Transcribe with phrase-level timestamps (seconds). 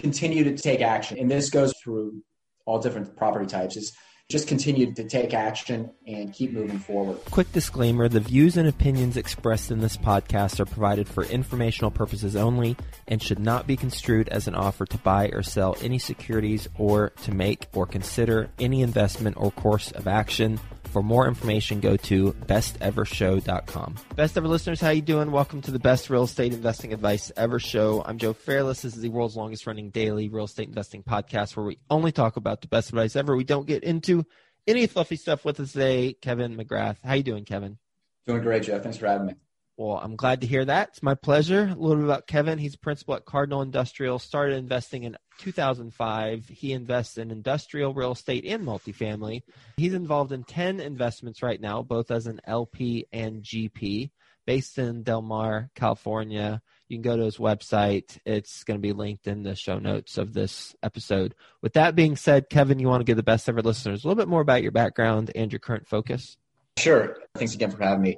[0.00, 1.18] continue to take action.
[1.18, 2.22] And this goes through
[2.66, 3.76] all different property types.
[3.76, 3.92] Is
[4.30, 7.18] just continue to take action and keep moving forward.
[7.30, 12.36] Quick disclaimer the views and opinions expressed in this podcast are provided for informational purposes
[12.36, 12.76] only
[13.06, 17.10] and should not be construed as an offer to buy or sell any securities or
[17.22, 20.60] to make or consider any investment or course of action.
[20.98, 23.94] For more information, go to bestevershow.com.
[24.16, 25.30] Best ever listeners, how you doing?
[25.30, 28.02] Welcome to the best real estate investing advice ever show.
[28.04, 28.82] I'm Joe Fairless.
[28.82, 32.36] This is the world's longest running daily real estate investing podcast where we only talk
[32.36, 33.36] about the best advice ever.
[33.36, 34.26] We don't get into
[34.66, 36.14] any fluffy stuff with us today.
[36.14, 36.96] Kevin McGrath.
[37.04, 37.78] How you doing, Kevin?
[38.26, 38.80] Doing great, Joe.
[38.80, 39.34] Thanks for having me.
[39.78, 40.88] Well, I'm glad to hear that.
[40.88, 41.62] It's my pleasure.
[41.62, 42.58] A little bit about Kevin.
[42.58, 44.18] He's a principal at Cardinal Industrial.
[44.18, 46.48] Started investing in 2005.
[46.48, 49.42] He invests in industrial real estate and multifamily.
[49.76, 54.10] He's involved in 10 investments right now, both as an LP and GP,
[54.46, 56.60] based in Del Mar, California.
[56.88, 58.18] You can go to his website.
[58.26, 61.36] It's going to be linked in the show notes of this episode.
[61.62, 64.20] With that being said, Kevin, you want to give the best ever listeners a little
[64.20, 66.36] bit more about your background and your current focus?
[66.78, 67.16] Sure.
[67.36, 68.16] Thanks again for having me.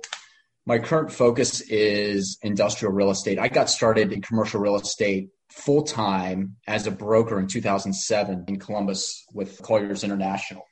[0.70, 3.40] My current focus is industrial real estate.
[3.40, 8.60] I got started in commercial real estate full time as a broker in 2007 in
[8.60, 10.62] Columbus with Colliers International.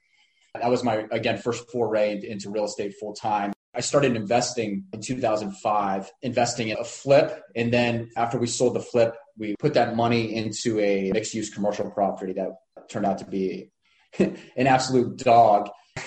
[0.55, 3.52] That was my, again, first foray into real estate full time.
[3.74, 7.42] I started investing in 2005, investing in a flip.
[7.56, 11.52] And then after we sold the flip, we put that money into a mixed use
[11.52, 12.50] commercial property that
[12.88, 13.72] turned out to be
[14.20, 15.70] an absolute dog.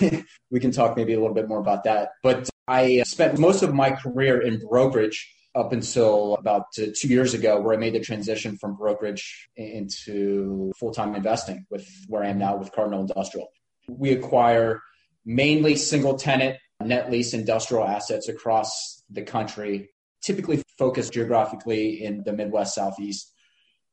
[0.50, 2.12] we can talk maybe a little bit more about that.
[2.22, 7.08] But I uh, spent most of my career in brokerage up until about uh, two
[7.08, 12.24] years ago, where I made the transition from brokerage into full time investing with where
[12.24, 13.48] I am now with Cardinal Industrial.
[13.88, 14.80] We acquire
[15.26, 19.90] mainly single tenant net lease industrial assets across the country,
[20.22, 23.30] typically focused geographically in the Midwest, Southeast.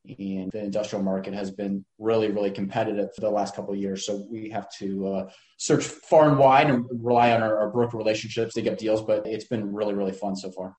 [0.05, 4.05] And the industrial market has been really, really competitive for the last couple of years.
[4.05, 7.97] So we have to uh, search far and wide and rely on our, our broker
[7.97, 9.01] relationships to get deals.
[9.01, 10.75] But it's been really, really fun so far.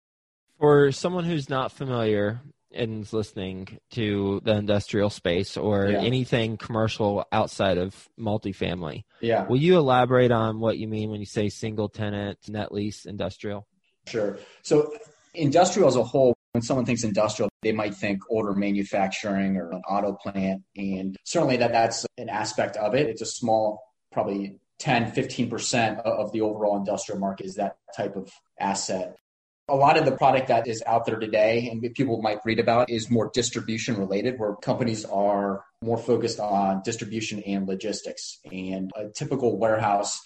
[0.59, 2.41] For someone who's not familiar
[2.72, 6.00] and is listening to the industrial space or yeah.
[6.00, 11.27] anything commercial outside of multifamily, yeah, will you elaborate on what you mean when you
[11.27, 13.66] say single tenant net lease industrial?
[14.06, 14.39] Sure.
[14.62, 14.95] So
[15.34, 19.83] industrial as a whole when someone thinks industrial, they might think older manufacturing or an
[19.88, 20.62] auto plant.
[20.77, 23.09] And certainly that that's an aspect of it.
[23.09, 28.31] It's a small, probably 10, 15% of the overall industrial market is that type of
[28.59, 29.16] asset.
[29.69, 32.91] A lot of the product that is out there today and people might read about
[32.91, 38.41] is more distribution related, where companies are more focused on distribution and logistics.
[38.50, 40.21] And a typical warehouse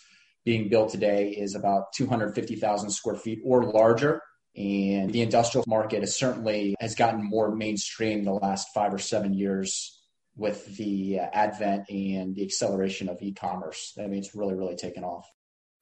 [0.46, 4.22] being built today is about 250,000 square feet or larger
[4.56, 8.98] and the industrial market has certainly has gotten more mainstream in the last five or
[8.98, 10.00] seven years
[10.36, 13.94] with the uh, advent and the acceleration of e-commerce.
[13.98, 15.28] I mean, it's really, really taken off.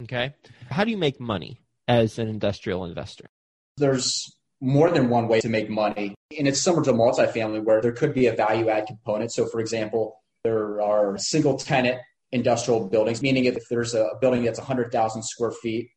[0.02, 0.34] Okay.
[0.70, 3.26] How do you make money as an industrial investor?
[3.76, 6.14] There's more than one way to make money.
[6.38, 9.32] And it's similar to multifamily where there could be a value add component.
[9.32, 12.00] So, for example, there are single tenant
[12.30, 15.90] industrial buildings, meaning if there's a building that's 100,000 square feet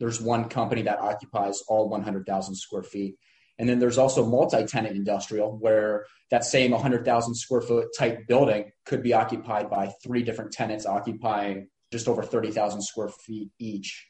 [0.00, 3.16] there's one company that occupies all 100,000 square feet.
[3.58, 9.02] And then there's also multi-tenant industrial where that same 100,000 square foot type building could
[9.02, 14.06] be occupied by three different tenants occupying just over 30,000 square feet each.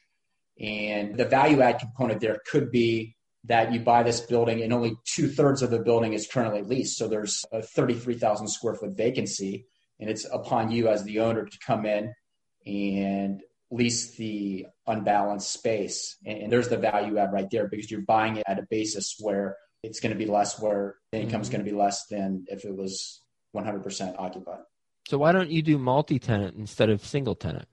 [0.59, 4.95] And the value add component there could be that you buy this building and only
[5.05, 6.97] two thirds of the building is currently leased.
[6.97, 9.65] So there's a 33,000 square foot vacancy
[9.99, 12.13] and it's upon you as the owner to come in
[12.65, 16.17] and lease the unbalanced space.
[16.25, 19.57] And, there's the value add right there because you're buying it at a basis where
[19.81, 21.57] it's going to be less, where the income is mm-hmm.
[21.57, 23.21] going to be less than if it was
[23.55, 24.59] 100% occupied.
[25.07, 27.67] So why don't you do multi-tenant instead of single tenant?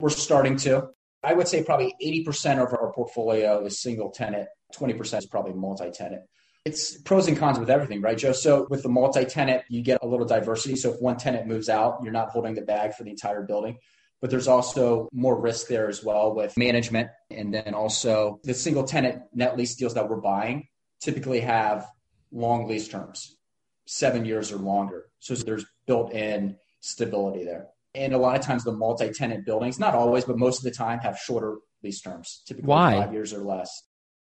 [0.00, 0.88] We're starting to.
[1.22, 6.22] I would say probably 80% of our portfolio is single tenant, 20% is probably multi-tenant.
[6.64, 8.32] It's pros and cons with everything, right, Joe?
[8.32, 10.76] So with the multi-tenant, you get a little diversity.
[10.76, 13.78] So if one tenant moves out, you're not holding the bag for the entire building
[14.24, 17.10] but there's also more risk there as well with management.
[17.30, 20.66] And then also the single tenant net lease deals that we're buying
[21.02, 21.86] typically have
[22.32, 23.36] long lease terms,
[23.84, 25.10] seven years or longer.
[25.18, 27.66] So there's built in stability there.
[27.94, 30.70] And a lot of times the multi tenant buildings, not always, but most of the
[30.70, 33.00] time have shorter lease terms, typically Why?
[33.00, 33.68] five years or less.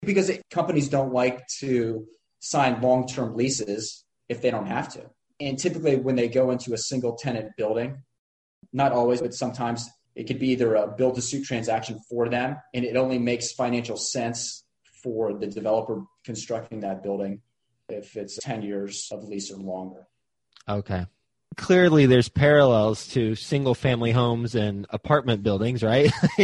[0.01, 2.07] Because it, companies don't like to
[2.41, 5.11] sign long term leases if they don't have to.
[5.39, 7.99] And typically, when they go into a single tenant building,
[8.73, 12.57] not always, but sometimes it could be either a build to suit transaction for them,
[12.75, 14.65] and it only makes financial sense
[15.03, 17.41] for the developer constructing that building
[17.89, 20.07] if it's 10 years of lease or longer.
[20.69, 21.07] Okay.
[21.57, 26.11] Clearly, there's parallels to single family homes and apartment buildings, right?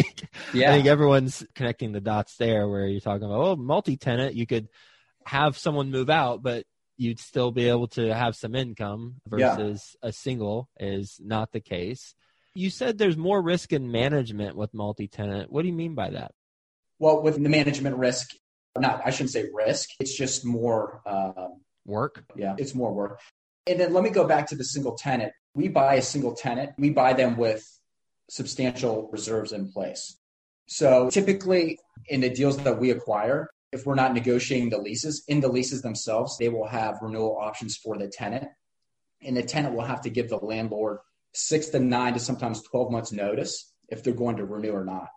[0.52, 0.70] yeah.
[0.70, 4.46] I think everyone's connecting the dots there where you're talking about, oh, multi tenant, you
[4.46, 4.68] could
[5.24, 6.66] have someone move out, but
[6.98, 10.08] you'd still be able to have some income versus yeah.
[10.08, 12.14] a single is not the case.
[12.54, 15.50] You said there's more risk in management with multi tenant.
[15.50, 16.32] What do you mean by that?
[16.98, 18.34] Well, with the management risk,
[18.76, 21.48] not, I shouldn't say risk, it's just more uh,
[21.86, 22.24] work.
[22.36, 23.20] Yeah, it's more work.
[23.68, 25.32] And then let me go back to the single tenant.
[25.54, 27.64] We buy a single tenant, we buy them with
[28.28, 30.18] substantial reserves in place.
[30.66, 31.78] So typically
[32.08, 35.82] in the deals that we acquire, if we're not negotiating the leases, in the leases
[35.82, 38.48] themselves, they will have renewal options for the tenant.
[39.22, 40.98] And the tenant will have to give the landlord
[41.34, 45.08] six to nine to sometimes 12 months notice if they're going to renew or not.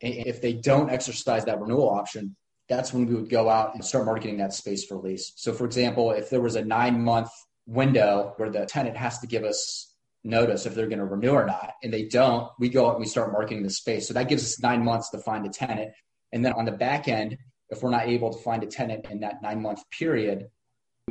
[0.00, 2.36] And if they don't exercise that renewal option,
[2.68, 5.32] that's when we would go out and start marketing that space for lease.
[5.36, 7.30] So, for example, if there was a nine month
[7.66, 9.94] window where the tenant has to give us
[10.24, 13.00] notice if they're going to renew or not, and they don't, we go out and
[13.00, 14.08] we start marketing the space.
[14.08, 15.92] So that gives us nine months to find a tenant.
[16.32, 17.38] And then on the back end,
[17.72, 20.50] if we're not able to find a tenant in that nine month period,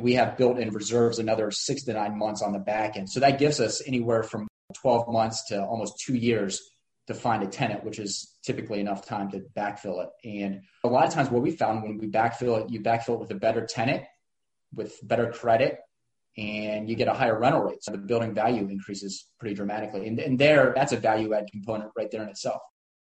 [0.00, 3.10] we have built in reserves another six to nine months on the back end.
[3.10, 4.48] So that gives us anywhere from
[4.80, 6.62] 12 months to almost two years
[7.08, 10.10] to find a tenant, which is typically enough time to backfill it.
[10.24, 13.20] And a lot of times, what we found when we backfill it, you backfill it
[13.20, 14.04] with a better tenant,
[14.72, 15.78] with better credit,
[16.38, 17.82] and you get a higher rental rate.
[17.82, 20.06] So the building value increases pretty dramatically.
[20.06, 22.62] And, and there, that's a value add component right there in itself.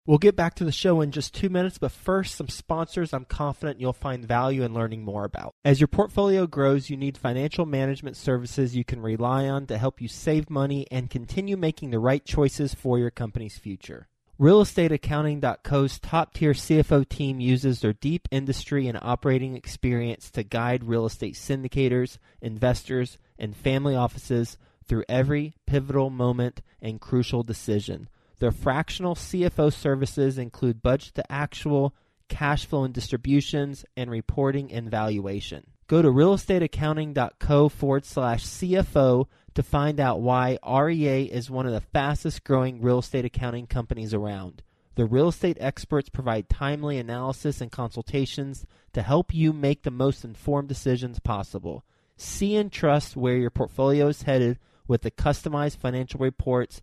[0.05, 3.25] We'll get back to the show in just two minutes, but first, some sponsors I'm
[3.25, 5.55] confident you'll find value in learning more about.
[5.65, 10.01] As your portfolio grows, you need financial management services you can rely on to help
[10.01, 14.09] you save money and continue making the right choices for your company's future.
[14.41, 21.07] RealestateAccounting.co's top tier CFO team uses their deep industry and operating experience to guide real
[21.07, 28.09] estate syndicators, investors, and family offices through every pivotal moment and crucial decision.
[28.43, 31.95] Their fractional CFO services include budget to actual,
[32.27, 35.71] cash flow and distributions, and reporting and valuation.
[35.87, 41.83] Go to realestateaccounting.co forward slash CFO to find out why REA is one of the
[41.93, 44.65] fastest growing real estate accounting companies around.
[44.97, 50.25] The real estate experts provide timely analysis and consultations to help you make the most
[50.25, 51.85] informed decisions possible.
[52.17, 56.83] See and trust where your portfolio is headed with the customized financial reports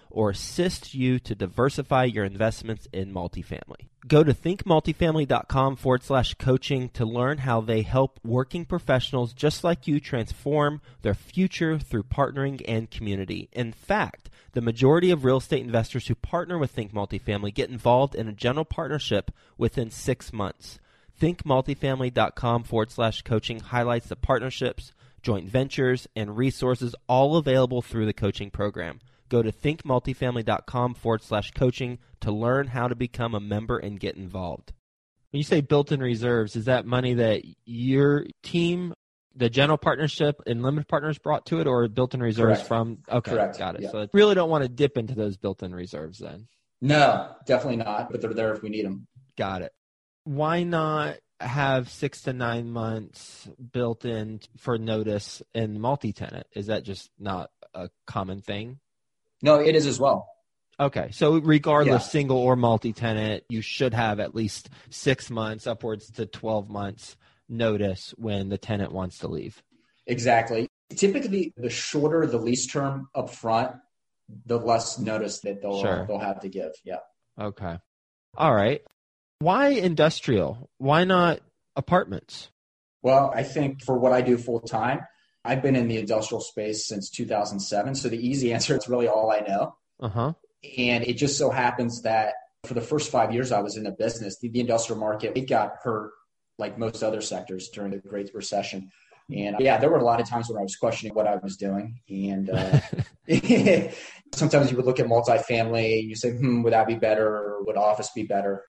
[0.11, 3.87] or assist you to diversify your investments in multifamily.
[4.07, 9.87] Go to thinkmultifamily.com forward slash coaching to learn how they help working professionals just like
[9.87, 13.47] you transform their future through partnering and community.
[13.51, 18.15] In fact, the majority of real estate investors who partner with Think Multifamily get involved
[18.15, 20.79] in a general partnership within six months.
[21.21, 28.13] ThinkMultifamily.com forward slash coaching highlights the partnerships, joint ventures, and resources all available through the
[28.13, 28.99] coaching program.
[29.31, 34.17] Go to thinkmultifamily.com forward slash coaching to learn how to become a member and get
[34.17, 34.73] involved.
[35.31, 38.93] When you say built in reserves, is that money that your team,
[39.33, 42.67] the general partnership and limited partners brought to it, or built in reserves Correct.
[42.67, 42.97] from?
[43.09, 43.57] Okay, Correct.
[43.57, 43.83] got it.
[43.83, 43.91] Yeah.
[43.91, 46.47] So really don't want to dip into those built in reserves then.
[46.81, 49.07] No, definitely not, but they're there if we need them.
[49.37, 49.71] Got it.
[50.25, 56.47] Why not have six to nine months built in for notice in multi tenant?
[56.53, 58.79] Is that just not a common thing?
[59.41, 60.27] No, it is as well.
[60.79, 62.09] Okay, so regardless, Yeah.
[62.09, 67.17] single or multi-tenant, you should have at least six months, upwards to twelve months
[67.47, 69.61] notice when the tenant wants to leave.
[70.07, 70.67] Exactly.
[70.95, 73.75] Typically, the shorter the lease term up front,
[74.45, 76.05] the less notice that they'll Sure.
[76.07, 76.71] they'll have to give.
[76.83, 76.99] Yeah.
[77.39, 77.77] Okay,
[78.37, 78.81] all right.
[79.39, 80.69] Why industrial?
[80.77, 81.41] Why not
[81.75, 82.49] apartments?
[83.03, 85.01] Well, I think for what I do full time,
[85.43, 87.95] I've been in the industrial space since 2007.
[87.95, 89.75] So the easy answer is really all I know.
[89.99, 90.33] Uh huh.
[90.77, 92.33] And it just so happens that
[92.65, 95.49] for the first five years I was in the business, the, the industrial market, it
[95.49, 96.11] got hurt
[96.59, 98.91] like most other sectors during the Great Recession.
[99.33, 101.57] And yeah, there were a lot of times when I was questioning what I was
[101.57, 101.99] doing.
[102.09, 102.79] And uh,
[104.33, 107.27] sometimes you would look at multifamily and you say, hmm, would that be better?
[107.27, 108.63] Or would office be better?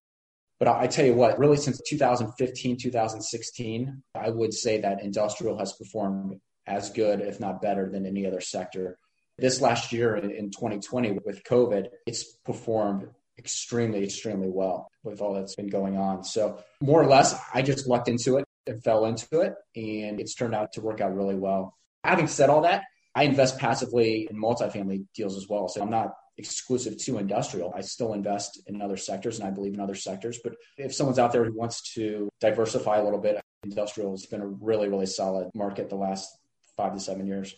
[0.59, 5.59] But I I tell you what, really since 2015, 2016, I would say that industrial
[5.59, 8.99] has performed as good, if not better, than any other sector.
[9.39, 15.57] This last year in 2020 with COVID, it's performed extremely, extremely well with all that's
[15.57, 16.23] been going on.
[16.25, 20.35] So, more or less, I just lucked into it and fell into it, and it's
[20.35, 21.77] turned out to work out really well.
[22.05, 25.69] Having said all that, I invest passively in multifamily deals as well.
[25.69, 27.73] So, I'm not exclusive to industrial.
[27.77, 30.39] I still invest in other sectors and I believe in other sectors.
[30.43, 34.41] But if someone's out there who wants to diversify a little bit, industrial has been
[34.41, 36.29] a really, really solid market the last
[36.77, 37.55] five to seven years.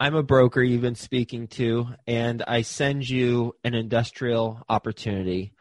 [0.00, 5.52] I'm a broker you've been speaking to, and I send you an industrial opportunity.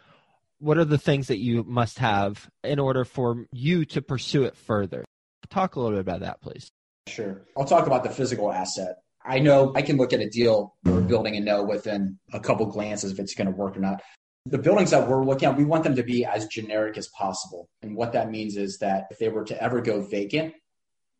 [0.59, 4.55] What are the things that you must have in order for you to pursue it
[4.55, 5.05] further?
[5.49, 6.69] Talk a little bit about that, please.
[7.07, 7.45] Sure.
[7.57, 8.97] I'll talk about the physical asset.
[9.25, 12.65] I know I can look at a deal or building and know within a couple
[12.67, 14.01] glances if it's going to work or not.
[14.45, 17.69] The buildings that we're looking at, we want them to be as generic as possible.
[17.81, 20.53] And what that means is that if they were to ever go vacant,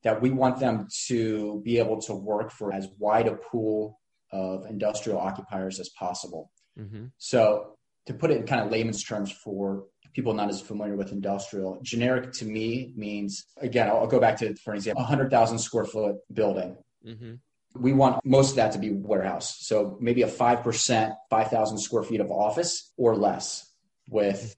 [0.07, 3.99] that we want them to be able to work for as wide a pool
[4.31, 6.49] of industrial occupiers as possible.
[6.79, 7.07] Mm-hmm.
[7.17, 9.83] So, to put it in kind of layman's terms for
[10.13, 14.55] people not as familiar with industrial, generic to me means, again, I'll, go back to,
[14.55, 16.77] for example, a 100,000 square foot building.
[17.05, 17.33] Mm-hmm.
[17.75, 19.57] We want most of that to be warehouse.
[19.59, 23.69] So, maybe a 5%, 5,000 square feet of office or less,
[24.07, 24.55] with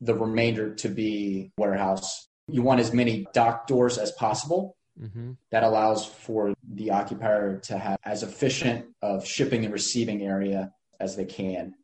[0.00, 4.76] the remainder to be warehouse you want as many dock doors as possible.
[5.00, 5.32] Mm-hmm.
[5.50, 11.16] That allows for the occupier to have as efficient of shipping and receiving area as
[11.16, 11.74] they can.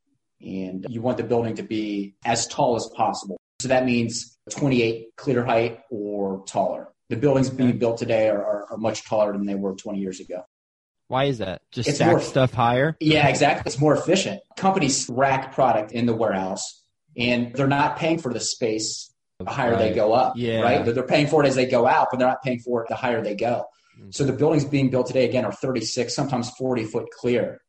[0.41, 3.37] And you want the building to be as tall as possible.
[3.61, 6.89] So that means 28 clear height or taller.
[7.09, 10.21] The buildings being built today are, are, are much taller than they were 20 years
[10.21, 10.45] ago.
[11.09, 11.63] Why is that?
[11.73, 12.97] Just it's stack more, stuff higher?
[13.01, 13.65] Yeah, exactly.
[13.67, 14.41] It's more efficient.
[14.57, 16.81] Companies rack product in the warehouse
[17.17, 19.13] and they're not paying for the space
[19.45, 19.79] the higher right.
[19.79, 20.35] they go up.
[20.37, 20.61] Yeah.
[20.61, 20.85] Right.
[20.85, 22.95] They're paying for it as they go out, but they're not paying for it the
[22.95, 23.67] higher they go.
[23.99, 24.11] Mm-hmm.
[24.11, 27.61] So the buildings being built today, again, are 36, sometimes 40 foot clear.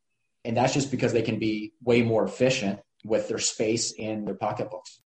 [0.44, 4.34] And that's just because they can be way more efficient with their space and their
[4.34, 5.00] pocketbooks.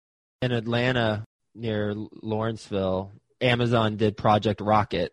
[0.42, 5.12] In Atlanta, near Lawrenceville, Amazon did Project Rocket.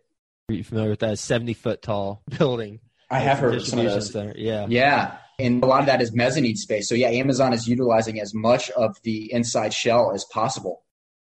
[0.48, 1.18] Are you familiar with that?
[1.18, 2.80] 70 foot tall building.
[3.10, 4.12] I have heard of some of those.
[4.12, 4.34] Center.
[4.36, 4.66] Yeah.
[4.68, 5.16] Yeah.
[5.38, 6.88] And a lot of that is mezzanine space.
[6.88, 10.82] So yeah, Amazon is utilizing as much of the inside shell as possible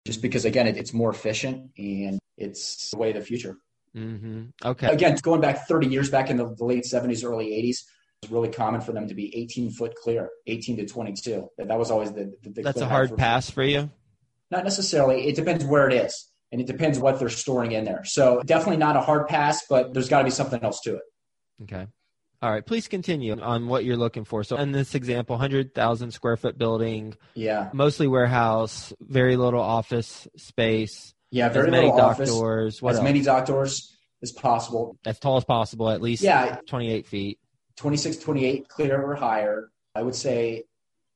[0.06, 3.56] just because again it, it's more efficient and it's the way of the future.
[3.94, 4.44] Mm-hmm.
[4.64, 4.88] okay.
[4.88, 7.80] Again going back 30 years back in the, the late 70s early 80s
[8.22, 11.68] it was really common for them to be 18 foot clear 18 to 22 that,
[11.68, 13.90] that was always the, the, the that's a hard for pass for you?
[14.50, 15.26] Not necessarily.
[15.26, 18.04] It depends where it is and it depends what they're storing in there.
[18.04, 21.02] So definitely not a hard pass but there's got to be something else to it.
[21.62, 21.86] Okay
[22.42, 24.44] all right, please continue on what you're looking for.
[24.44, 31.14] So, in this example, 100,000 square foot building, yeah, mostly warehouse, very little office space.
[31.30, 32.82] Yeah, very many little dock office, doors.
[32.82, 33.04] What as else?
[33.04, 34.98] many dock doors as possible.
[35.04, 37.38] As tall as possible, at least yeah, 28 feet.
[37.76, 39.70] 26, 28, clear or higher.
[39.94, 40.64] I would say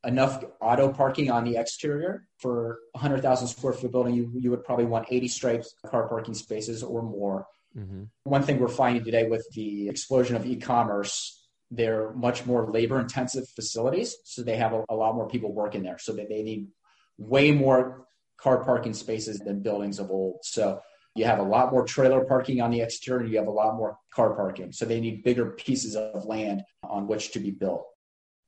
[0.04, 4.14] enough auto parking on the exterior for 100,000 square foot building.
[4.14, 7.46] You, you would probably want 80 stripes car parking spaces or more.
[7.76, 8.04] Mm-hmm.
[8.24, 13.44] One thing we're finding today with the explosion of e-commerce, they're much more labor intensive
[13.54, 14.16] facilities.
[14.24, 15.98] So they have a, a lot more people working there.
[15.98, 16.68] So they need
[17.16, 18.06] way more
[18.40, 20.40] car parking spaces than buildings of old.
[20.42, 20.80] So
[21.14, 23.26] you have a lot more trailer parking on the exterior.
[23.26, 24.72] You have a lot more car parking.
[24.72, 27.84] So they need bigger pieces of land on which to be built.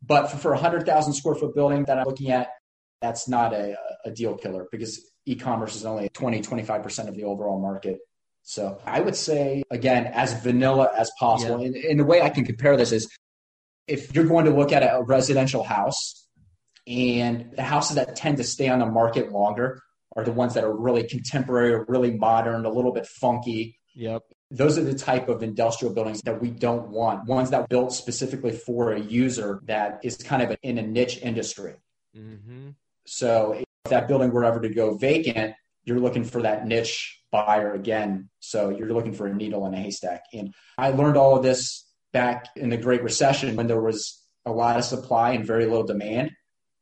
[0.04, 2.48] But for, for a 100,000 square foot building that I'm looking at,
[3.00, 7.60] that's not a, a deal killer because e-commerce is only 20, 25% of the overall
[7.60, 7.98] market.
[8.42, 11.60] So I would say, again, as vanilla as possible.
[11.60, 11.66] Yeah.
[11.66, 13.08] And, and the way I can compare this is
[13.86, 16.26] if you're going to look at a residential house
[16.86, 19.80] and the houses that tend to stay on the market longer
[20.16, 23.78] are the ones that are really contemporary or really modern, a little bit funky.
[23.94, 24.22] Yep.
[24.50, 27.26] Those are the type of industrial buildings that we don't want.
[27.26, 31.74] Ones that built specifically for a user that is kind of in a niche industry.
[32.16, 32.70] Mm-hmm.
[33.06, 37.72] So if that building were ever to go vacant, you're looking for that niche buyer
[37.72, 38.28] again.
[38.40, 40.24] So you're looking for a needle in a haystack.
[40.32, 44.52] And I learned all of this back in the Great Recession when there was a
[44.52, 46.32] lot of supply and very little demand.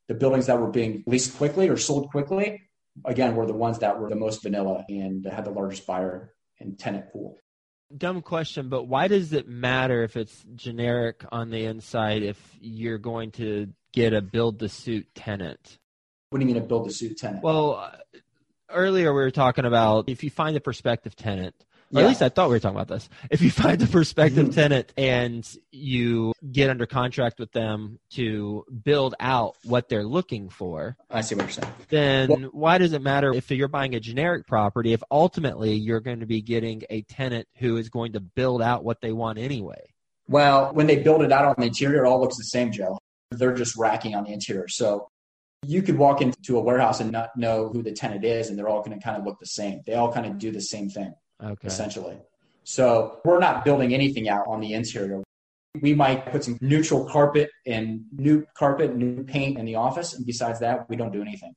[0.09, 2.63] The buildings that were being leased quickly or sold quickly,
[3.05, 6.79] again, were the ones that were the most vanilla and had the largest buyer and
[6.79, 7.39] tenant pool.
[7.97, 12.99] Dumb question, but why does it matter if it's generic on the inside if you're
[12.99, 15.79] going to get a build to suit tenant?
[16.31, 17.43] What do you mean a build to suit tenant?
[17.43, 17.93] Well,
[18.73, 21.55] earlier we were talking about if you find a prospective tenant,
[21.91, 22.03] Yeah.
[22.03, 23.09] at least I thought we were talking about this.
[23.31, 24.55] If you find a prospective mm-hmm.
[24.55, 30.97] tenant and you get under contract with them to build out what they're looking for,
[31.11, 31.73] I see what you're saying.
[31.89, 36.01] then Well- why does it matter if you're buying a generic property if ultimately you're
[36.01, 39.39] going to be getting a tenant who is going to build out what they want
[39.39, 39.93] anyway?
[40.29, 42.99] Well, when they build it out on the interior, it all looks the same, Joe.
[43.33, 44.69] They're just racking on the interior.
[44.69, 45.09] So
[45.67, 48.69] you could walk into a warehouse and not know who the tenant is, and they're
[48.69, 49.83] all going to kind of look the same.
[49.87, 51.67] They all kind of do the same thing, Okay.
[51.69, 52.19] essentially.
[52.65, 55.23] So we're not building anything out on the interior.
[55.81, 60.15] We might put some neutral carpet and new carpet, new paint in the office.
[60.15, 61.53] And besides that, we don't do anything.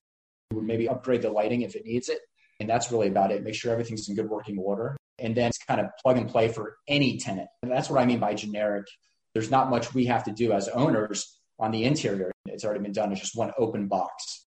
[0.52, 2.20] We would maybe upgrade the lighting if it needs it.
[2.60, 3.44] And that's really about it.
[3.44, 4.96] Make sure everything's in good working order.
[5.20, 7.48] And then it's kind of plug and play for any tenant.
[7.64, 8.86] And that's what I mean by generic.
[9.34, 12.32] There's not much we have to do as owners on the interior.
[12.46, 13.12] It's already been done.
[13.12, 14.46] It's just one open box.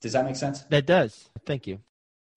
[0.00, 0.62] Does that make sense?
[0.70, 1.28] That does.
[1.46, 1.80] Thank you.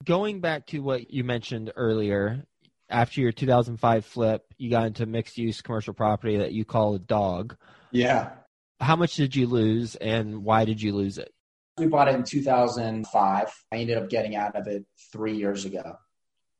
[0.05, 2.45] Going back to what you mentioned earlier,
[2.89, 6.99] after your 2005 flip, you got into mixed use commercial property that you call a
[6.99, 7.55] dog.
[7.91, 8.31] Yeah.
[8.79, 11.31] How much did you lose and why did you lose it?
[11.77, 13.53] We bought it in 2005.
[13.71, 15.97] I ended up getting out of it three years ago.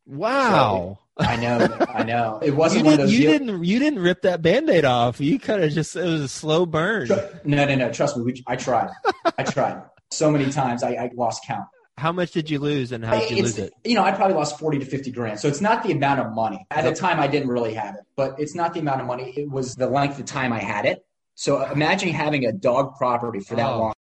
[0.10, 1.00] Wow.
[1.18, 1.68] I know.
[1.94, 2.40] I know.
[2.44, 5.20] It wasn't one of those you deals- didn't you didn't rip that band-aid off.
[5.20, 7.08] You kind of just it was a slow burn.
[7.44, 7.92] No, no, no.
[7.92, 8.24] Trust me.
[8.24, 8.90] We, I tried.
[9.38, 10.82] I tried so many times.
[10.84, 11.66] I, I lost count.
[11.98, 13.74] How much did you lose and how did you It's- lose it?
[13.84, 15.40] You know, I probably lost 40 to 50 grand.
[15.42, 16.66] So it's not the amount of money.
[16.72, 19.34] At the time, I didn't really have it, but it's not the amount of money.
[19.36, 21.06] It was the length of time I had it.
[21.36, 23.80] So imagine having a dog property for that Oh.
[23.80, 23.94] long.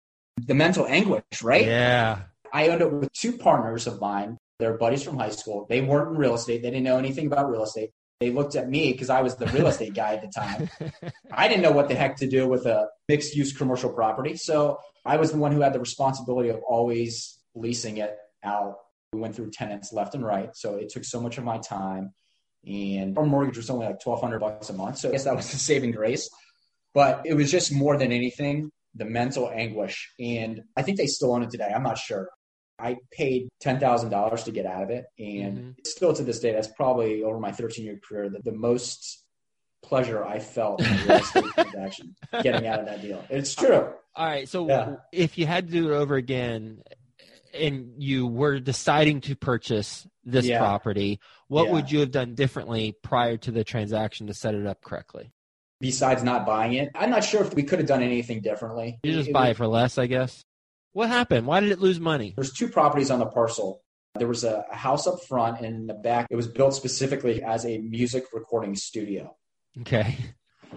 [0.45, 1.65] The mental anguish, right?
[1.65, 2.19] Yeah.
[2.53, 4.37] I owned it with two partners of mine.
[4.59, 5.65] They're buddies from high school.
[5.69, 6.61] They weren't in real estate.
[6.61, 7.91] They didn't know anything about real estate.
[8.19, 10.69] They looked at me because I was the real estate guy at the time.
[11.31, 14.35] I didn't know what the heck to do with a mixed use commercial property.
[14.35, 18.75] So I was the one who had the responsibility of always leasing it out.
[19.13, 20.49] We went through tenants left and right.
[20.53, 22.13] So it took so much of my time.
[22.67, 24.97] And our mortgage was only like 1200 bucks a month.
[24.97, 26.29] So I guess that was a saving grace.
[26.93, 30.11] But it was just more than anything, the mental anguish.
[30.19, 31.71] And I think they still own it today.
[31.73, 32.27] I'm not sure.
[32.79, 35.05] I paid $10,000 to get out of it.
[35.19, 35.87] And Mhm.
[35.87, 39.23] still to this day, that's probably over my 13 year career, the, the most
[39.83, 43.23] pleasure I felt in a real estate transaction getting out of that deal.
[43.29, 43.93] It's true.
[44.15, 44.47] All right.
[44.47, 44.95] So Yeah.
[45.11, 46.83] if you had to do it over again
[47.53, 50.59] and you were deciding to purchase this Yeah.
[50.59, 51.73] property, what Yeah.
[51.73, 55.31] would you have done differently prior to the transaction to set it up correctly?
[55.81, 58.99] Besides not buying it, I'm not sure if we could have done anything differently.
[59.01, 60.43] You just buy it for less, I guess.
[60.93, 61.45] What happened?
[61.45, 62.33] Why did it lose money?
[62.35, 63.81] There's two properties on the parcel.
[64.15, 67.43] There was a a house up front, and in the back, it was built specifically
[67.43, 69.35] as a music recording studio.
[69.81, 70.17] Okay.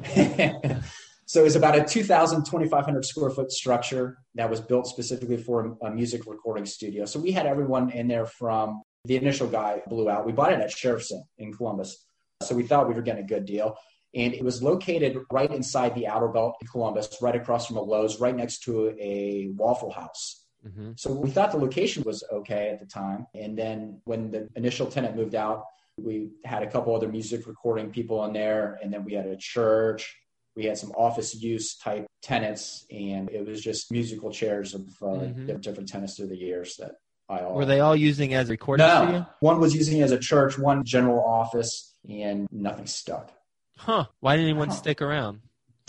[1.27, 5.77] so it was about a 2,000, 2,500 square foot structure that was built specifically for
[5.83, 7.05] a music recording studio.
[7.05, 10.27] So we had everyone in there from the initial guy blew out.
[10.27, 12.05] We bought it at Sheriffson in Columbus.
[12.43, 13.77] So we thought we were getting a good deal.
[14.15, 17.83] And it was located right inside the outer belt in Columbus, right across from a
[17.83, 20.45] Lowe's, right next to a Waffle House.
[20.63, 23.27] hmm So we thought the location was okay at the time.
[23.35, 25.65] And then when the initial tenant moved out,
[25.99, 28.79] we had a couple other music recording people in there.
[28.83, 30.15] And then we had a church.
[30.57, 32.85] We had some office use type tenants.
[32.91, 35.47] And it was just musical chairs of uh, Mhm.
[35.47, 36.93] di- different tenants through the years that
[37.31, 37.55] I all.
[37.55, 39.03] Were they all using as a recording No.
[39.03, 39.27] studio?
[39.41, 43.33] One was using as a church, one general office, and nothing stuck.
[43.85, 44.07] Huh.
[44.21, 45.41] Why didn't anyone stick around?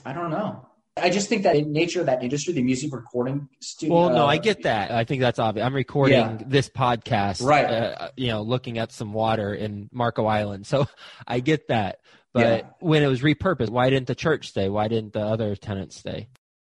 [0.06, 0.68] I don't know.
[0.98, 3.96] I just think that in nature of that industry, the music recording studio.
[3.96, 4.92] Well, no, I get that.
[4.92, 5.66] I think that's obvious.
[5.66, 6.38] I'm recording Yeah.
[6.46, 7.66] this podcast, Right.
[7.66, 10.88] Uh, you know, looking at some water in Marco Island, so
[11.28, 12.00] I get that.
[12.34, 12.70] But Yeah.
[12.80, 14.70] when it was repurposed, why didn't the church stay?
[14.70, 16.28] Why didn't the other tenants stay?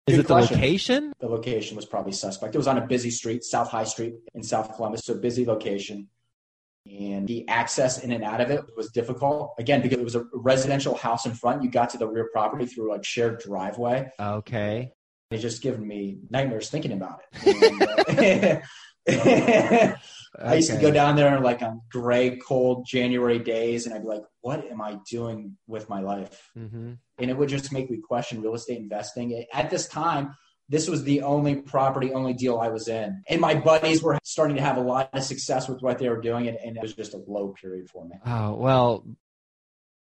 [0.08, 0.58] Is Good it the question.
[0.58, 1.14] location?
[1.20, 2.54] the location was probably suspect.
[2.56, 6.10] It was on a busy street, South High Street in South Columbus, so busy location.
[6.86, 9.54] And the access in and out of it was difficult.
[9.58, 12.66] Again, because it was a residential house in front, you got to the rear property
[12.66, 14.10] through a shared driveway.
[14.20, 14.92] Okay.
[15.32, 18.62] It's just given me nightmares thinking about it.
[19.08, 19.18] And,
[19.92, 19.96] uh,
[20.40, 24.02] I used to go down there on like on gray, cold January days, and I'd
[24.02, 27.90] be like, "What am I doing with my life?" hmm and it would just make
[27.90, 29.46] me question real estate investing.
[29.54, 30.36] At this time,
[30.70, 33.24] this was the only property, only deal I was in.
[33.30, 36.22] And my buddies were starting to have a lot of success with what they were
[36.22, 38.16] doing, and, and it was just a low period for me.
[38.26, 39.06] Oh, well,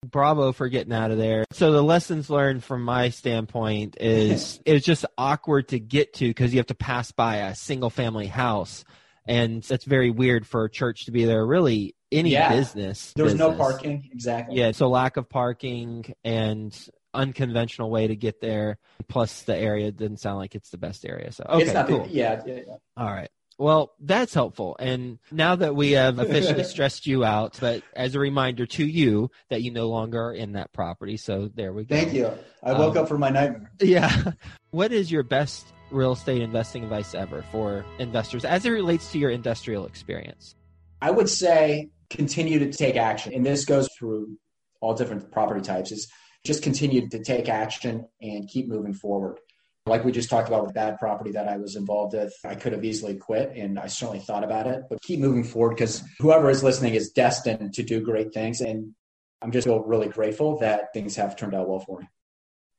[0.05, 1.45] bravo for getting out of there.
[1.51, 6.27] So the lessons learned from my standpoint is it was just awkward to get to
[6.27, 8.85] because you have to pass by a single family house.
[9.27, 11.43] And it's very weird for a church to be there.
[11.45, 12.55] Really, any Yeah.
[12.55, 13.11] business.
[13.15, 14.57] There was no parking, exactly.
[14.57, 16.75] Yeah, so lack of parking and
[17.15, 18.77] unconventional way to get there.
[19.07, 21.31] Plus, the area didn't sound like it's the best area.
[21.31, 22.05] So okay, it's not cool.
[22.05, 22.75] the, yeah, yeah, yeah.
[22.97, 23.29] All right.
[23.57, 24.75] Well, that's helpful.
[24.79, 29.31] And now that we have officially stressed you out, but as a reminder to you
[29.49, 31.15] that you no longer are in that property.
[31.15, 31.95] So there we go.
[31.95, 32.31] Thank you.
[32.61, 33.71] I woke um, up from my nightmare.
[33.79, 34.31] Yeah.
[34.71, 39.19] What is your best real estate investing advice ever for investors as it relates to
[39.19, 40.53] your industrial experience?
[41.01, 43.33] I would say continue to take action.
[43.33, 44.37] And this goes through
[44.81, 46.11] all different property types is
[46.45, 49.39] just continue to take action and keep moving forward.
[49.87, 52.71] Like we just talked about with bad property that I was involved with, I could
[52.71, 56.49] have easily quit and I certainly thought about it, but keep moving forward because whoever
[56.49, 58.61] is listening is destined to do great things.
[58.61, 58.93] And
[59.41, 62.07] I'm just feel really grateful that things have turned out well for me.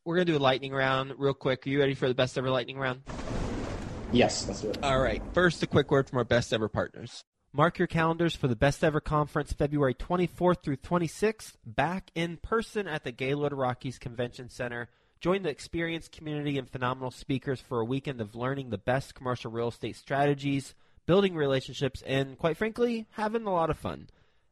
[0.04, 1.66] We're going to do a lightning round real quick.
[1.66, 3.02] Are you ready for the best ever lightning round?
[4.12, 4.78] Yes, let's do it.
[4.82, 5.22] All right.
[5.32, 7.24] First, a quick word from our best ever partners.
[7.56, 12.86] Mark your calendars for the Best Ever Conference February 24th through 26th, back in person
[12.86, 14.90] at the Gaylord Rockies Convention Center.
[15.22, 19.50] Join the experienced community and phenomenal speakers for a weekend of learning the best commercial
[19.50, 20.74] real estate strategies,
[21.06, 24.10] building relationships, and quite frankly, having a lot of fun.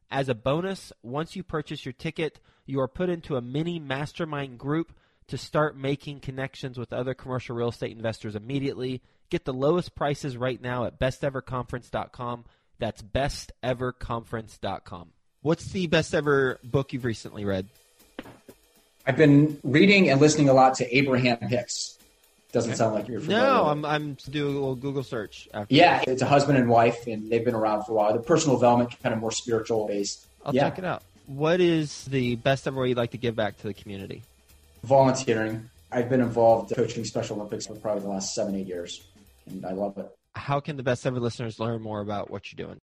[0.09, 4.57] As a bonus, once you purchase your ticket, you are put into a mini mastermind
[4.57, 4.91] group
[5.27, 9.03] to start making connections with other commercial real estate investors immediately.
[9.29, 12.45] Get the lowest prices right now at besteverconference.com.
[12.79, 15.09] That's besteverconference.com.
[15.41, 17.67] What's the best ever book you've recently read?
[19.07, 21.97] I've been reading and listening a lot to Abraham Hicks.
[22.51, 22.77] Doesn't okay.
[22.77, 23.43] sound like you're familiar.
[23.43, 25.49] No, I'm I'm doing a little Google search.
[25.67, 28.13] yeah, it's a husband and wife, and they've been around for a while.
[28.13, 30.25] The personal development kind of more spiritual based.
[30.45, 30.69] I'll yeah.
[30.69, 31.03] check it out.
[31.27, 34.23] What is the best ever way you'd like to give back to the community?
[34.83, 35.69] Volunteering.
[35.91, 39.03] I've been involved coaching Special Olympics for probably the last seven, eight years,
[39.47, 40.09] and I love it.
[40.35, 42.79] How can the best ever listeners learn more about what you're doing?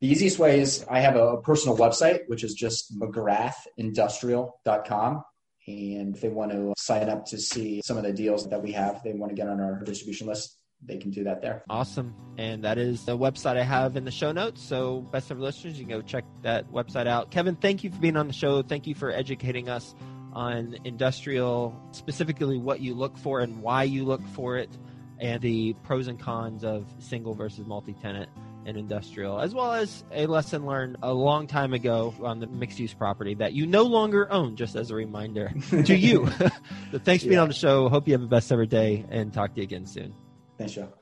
[0.00, 5.24] The easiest way is I have a personal website, which is just mcgrathindustrial.com.
[5.68, 8.72] And if they want to sign up to see some of the deals that we
[8.72, 11.62] have, they want to get on our distribution list, they can do that there.
[11.70, 12.14] Awesome.
[12.36, 14.60] And that is the website I have in the show notes.
[14.60, 17.30] So, best of listeners, you can go check that website out.
[17.30, 18.62] Kevin, thank you for being on the show.
[18.62, 19.94] Thank you for educating us
[20.32, 24.70] on industrial, specifically what you look for and why you look for it,
[25.18, 28.28] and the pros and cons of single versus multi tenant
[28.64, 32.78] and industrial, as well as a lesson learned a long time ago on the mixed
[32.78, 35.52] use property that you no longer own, just as a reminder
[35.84, 36.28] to you.
[36.92, 37.88] but thanks for being on the show.
[37.88, 40.14] Hope you have the best ever day and talk to you again soon.
[40.58, 40.92] Thanks, Joe.